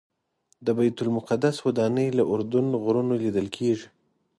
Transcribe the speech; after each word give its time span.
د 0.65 0.67
بیت 0.77 0.97
المقدس 1.05 1.55
ودانۍ 1.65 2.07
له 2.17 2.23
اردن 2.33 2.67
غرونو 2.83 3.13
لیدل 3.23 3.47
کېږي. 3.57 3.87